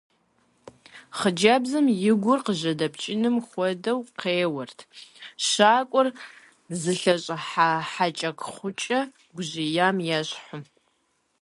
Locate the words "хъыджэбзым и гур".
1.17-2.39